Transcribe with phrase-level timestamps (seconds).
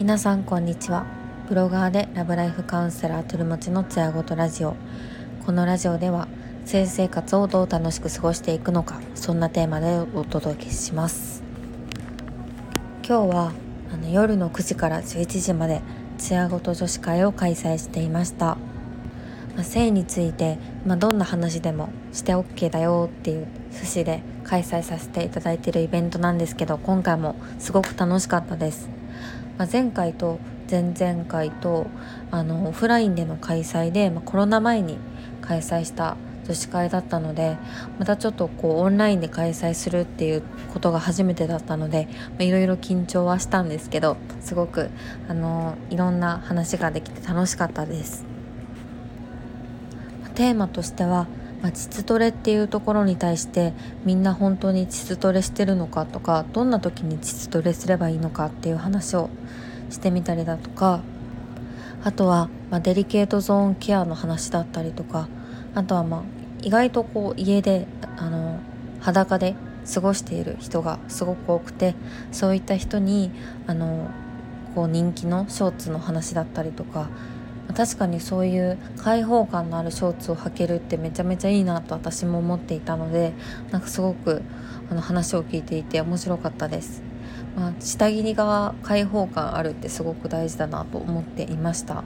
[0.00, 1.06] 皆さんこんにちは。
[1.48, 4.74] ブロガーでラブライフカウンセラートルモチのつやごとラジオ。
[5.46, 6.26] このラジオでは
[6.64, 11.44] 性生活をどう楽しく過ごしていくのかそんなテーマでお届けします。
[13.06, 13.52] 今日は
[13.92, 15.82] あの夜の9時から11時まで
[16.18, 18.56] つやごと女子会を開催していました。
[19.54, 28.88] まあ、性について、まあ、どんな話でもして OK だよっていう趣旨で開催させていただいているイベントなんですけど今回もすごく楽しかったです、
[29.58, 30.38] まあ、前回と
[30.70, 31.86] 前々回と
[32.30, 34.98] あのオフラインでの開催で、まあ、コロナ前に
[35.42, 37.56] 開催した女子会だったので
[37.98, 42.08] またちょっとこうオンラインで開催するっていうことが初めてだったので
[42.38, 44.90] いろいろ緊張はしたんですけどすごく
[45.28, 48.34] あのいろんな話ができて楽しかったです。
[50.34, 51.28] テーマとしては、
[51.64, 53.72] まあ、膣トレっていうところに対して
[54.04, 59.30] みんな本当に膣トレしてるのかとかどんな時に膣トレすればいいのかっていう話を
[59.88, 61.00] してみたりだとか
[62.04, 65.26] あとは、まあ、デリケートゾーンケアの話だったりとか
[65.74, 66.22] あとはまあ
[66.60, 67.86] 意外とこう家で
[68.18, 68.60] あの
[69.00, 69.56] 裸で
[69.90, 71.94] 過ごしている人がすごく多くて
[72.30, 73.30] そういった人に
[73.66, 74.10] あの
[74.74, 77.08] こう人気のショーツの話だったりとか
[77.72, 83.32] 確かにそういう開放感のあるショーツを履けるってめちゃめちゃいいなと私も思っていたので
[83.70, 84.42] なんかすごく
[84.90, 87.02] あの話を聞いていて面白かったです、
[87.56, 92.04] まあ、下着が開放感あるってすごく大事だなと思っていました。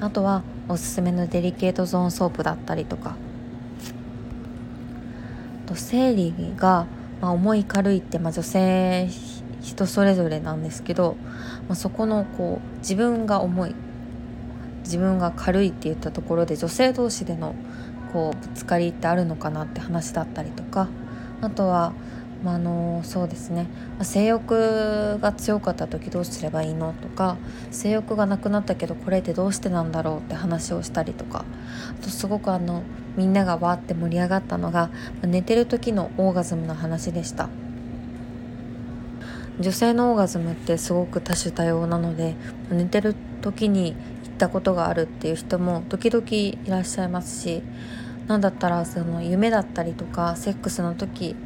[0.00, 3.16] あとはおすすめのデリケートゾーンソープだったりとか。
[5.66, 6.86] と生理が、
[7.20, 9.08] まあ、重い軽いって、まあ、女性
[9.60, 11.16] 人それぞれなんですけど、
[11.68, 13.74] まあ、そこのこう自分が重い
[14.90, 17.54] 自分が軽いって言ったところで女性同士での
[18.12, 20.88] こうぶつかりってあるのかなって話だったりとか。
[21.42, 21.92] あとは、
[22.44, 23.66] まあ、のそうですね。
[24.02, 27.36] 性欲が強かった時どうすればいいのとか
[27.70, 31.44] 性欲がなくなったけどこれってどうしてなんだろうって話をしたりとか。
[31.98, 32.82] あとすごくあの
[33.16, 34.90] みんながわって盛り上がったのが
[35.22, 37.48] 寝てる時のオーガズムの話でした。
[39.60, 42.34] 女性のオーガズムってすごく多種多様なので
[42.70, 43.94] 寝てる時に
[44.40, 47.62] ったことがあるっていう人も時々いらっしゃいますし
[48.26, 51.36] 何だったらその夢だったりとかセックスの時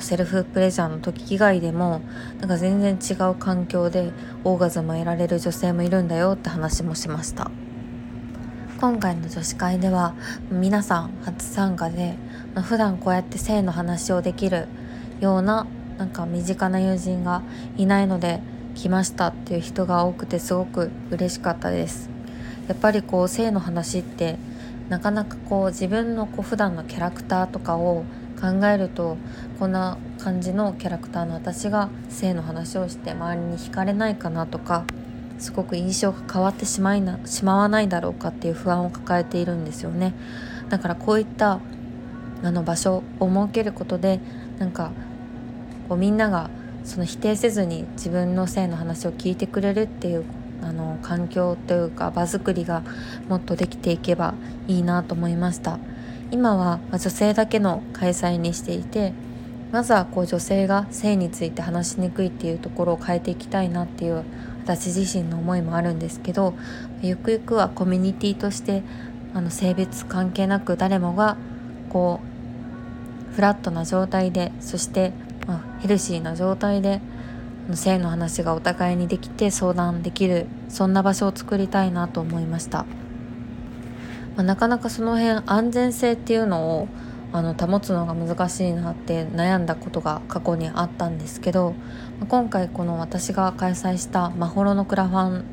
[0.00, 2.02] セルフプレジャーの時以外でも
[2.40, 4.12] なんか全然違う環境で
[4.44, 7.50] オーガズムを得られる女性もいるんだよって話もしました。
[8.80, 10.14] 今回の女子会では
[10.50, 12.16] 皆さん初参加で
[12.62, 14.68] 普段こうやって性の話をできる
[15.20, 17.42] ようななんか身近な友人が
[17.76, 18.40] いないので
[18.74, 22.17] 来ましたっていう人が多くてすごく嬉しかったです。
[22.68, 24.36] やっぱりこう性の話って
[24.88, 28.04] なかなかこう自分のこう普段のキャラクターとかを
[28.40, 29.16] 考えると
[29.58, 34.84] こんな感じのキャラクターの私が性の話をして周りに惹かれないかなとか
[35.38, 40.14] すごく印象が変わってしまいなしまわないだろうかっていう不安を抱えているんですよね。
[40.68, 41.60] だからこういった
[42.42, 44.20] あの場所を設けることで
[44.58, 44.92] なんか
[45.88, 46.50] こうみんなが
[46.84, 50.24] その否定せずに自分の性の話を聞いてくれるっていう
[50.62, 52.82] あの環境というか場作りが
[53.28, 54.34] もっとできていけば
[54.66, 55.78] いいなと思いました。
[56.30, 59.14] 今は女性だけの開催にしていて
[59.72, 64.24] まずはこう女性が性について話しにくいっていうところを変えていきたいなっていう
[64.62, 66.54] 私自身の思いもあるんですけど
[67.00, 68.82] ゆくゆくはコミュニティとして
[69.34, 71.36] あの性別関係なく誰もが
[71.90, 72.20] こ
[73.32, 75.12] うフラットな状態でそして、
[75.46, 77.00] まあ、ヘルシーな状態で
[77.76, 82.86] 性の話がお互いにできて相談できるそんな場所を作りたいなと思いました、ま
[84.38, 86.88] あ、なかなかその辺安全性っていうのを
[87.30, 91.74] あの保つのが難しいなって悩んだことが過去にあったんですけど
[92.28, 95.44] 今回この私が開催したまほろのクラファン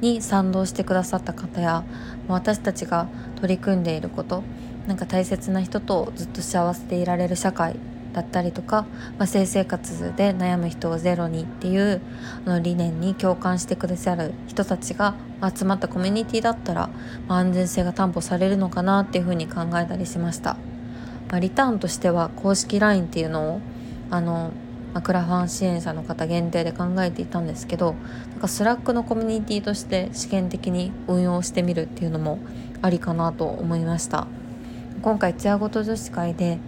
[0.00, 1.84] に賛同してくださった方や
[2.28, 4.44] 私たちが取り組んでいること
[4.86, 7.76] なんか大切な人とずっと幸せでいられる社会
[8.12, 8.86] だったりとか、
[9.18, 12.00] まあ、性生活で悩む人をゼロにっていう
[12.46, 16.90] あの理念に共感してくださる人たちが集まったコミュニティだったら、
[17.28, 20.56] まあ、安全性が担保されるのかなっていうふうに考えたりしました、
[21.30, 23.60] まあ、リターンとしては公式 LINE っていうのを
[24.10, 24.52] あの、
[24.92, 27.94] ま、クラファン支援者の方限定で考えていたんですけど
[28.30, 32.38] なんか Slack のコミュニティとして試験的に運用してみるっていうのも
[32.82, 34.26] ありかなと思いました。
[35.02, 36.58] 今回つやごと女子会で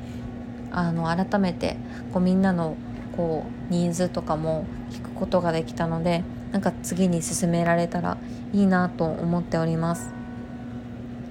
[0.75, 1.77] あの改めて
[2.13, 2.77] こうみんなの
[3.17, 8.19] こうニーズとかも聞くことができたのでなんか次に進められたら
[8.53, 10.13] いいなと思っております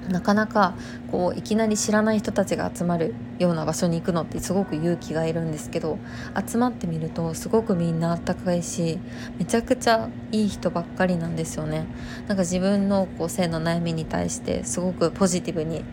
[0.09, 0.75] なかなか
[1.11, 5.97] こういきなり知らない人たちが集まるような場所に行くのってすごく勇気がいるんですけど
[6.45, 8.99] 集まってみるとすごくみんなあったかいし
[9.39, 11.85] めちゃくちゃいい人ばっかりなんですよね。
[12.27, 15.83] なんか自分のこう性の悩みに対してすごくポジティブに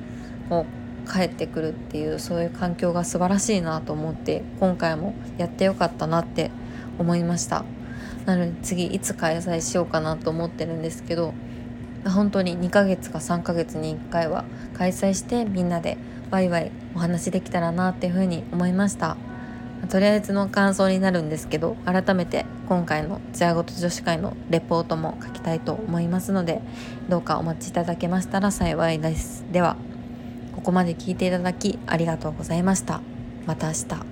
[0.48, 0.79] こう
[1.10, 6.50] 帰ってくるっていうそういう環境が素晴らしいなと思って今回もやってよかったなって
[6.98, 7.64] 思いました。
[8.26, 11.32] なので次いつ開催しようかなと思ってるんですけど
[12.06, 15.96] 本当に2ヶ月か3ヶ月に1回は開催してみんなで
[16.30, 19.16] ワイワイお話できたらなっていうふうに思いました。
[19.88, 26.60] とりあえずの感想になるんですけど改めて今回のツヤごと女子会のレポートも書きたいと思いますので
[27.08, 29.44] どうかお待ちいただけましたら幸いです。
[29.50, 29.89] では。
[30.60, 33.00] ここまで聞いていただきありがとうございました。
[33.46, 34.09] また明日。